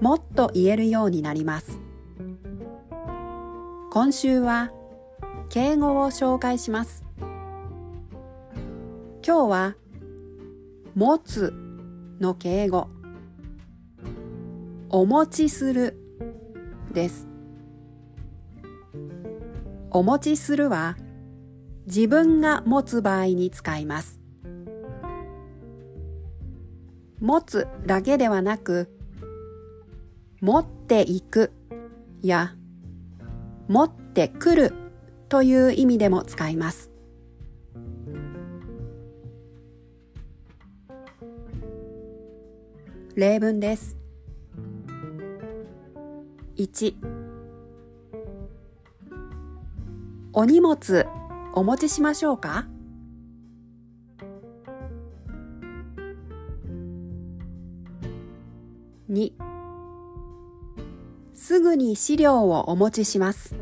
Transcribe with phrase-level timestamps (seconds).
[0.00, 1.80] もっと言えるようになります。
[3.90, 4.70] 今週は
[5.48, 7.04] 敬語を紹介します。
[9.26, 9.76] 今日は
[10.94, 11.52] 持つ
[12.20, 12.88] の敬語。
[14.90, 15.98] お持ちする
[16.92, 17.26] です。
[19.90, 20.96] お持ちするは
[21.86, 24.20] 自分が持つ場合に使います。
[27.20, 28.97] 持つだけではなく
[30.40, 31.52] 持っていく
[32.22, 32.54] や
[33.66, 34.72] 持ってくる
[35.28, 36.90] という意味でも使います。
[43.16, 43.96] 例文です。
[46.56, 46.94] 1
[50.32, 51.06] お荷物
[51.54, 52.66] お持ちしましょうか
[59.10, 59.47] ？2
[61.38, 63.54] すぐに資料をお持ちします。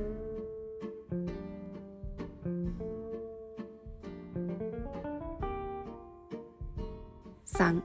[7.44, 7.82] 3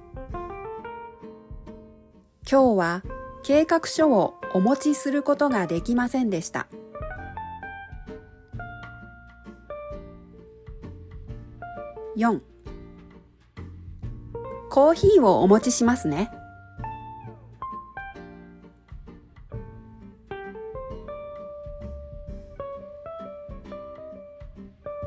[2.50, 3.03] 今日は
[3.44, 6.67] 計画書をお持ちすることができませんでした。
[12.16, 12.39] 4
[14.70, 16.31] コーヒーをお持ちしますね。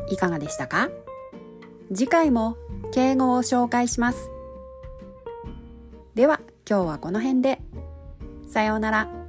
[0.08, 0.90] いかがでしたか？
[1.92, 2.56] 次回も
[2.92, 4.30] 敬語を紹介します。
[6.14, 7.60] では今日はこの辺で。
[8.46, 9.23] さようなら。